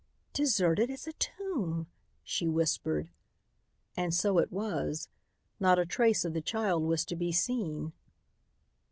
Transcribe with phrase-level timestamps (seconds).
[0.33, 1.85] "Deserted as a tomb,"
[2.23, 3.11] she whispered.
[3.95, 5.09] And so it was.
[5.59, 7.93] Not a trace of the child was to be seen.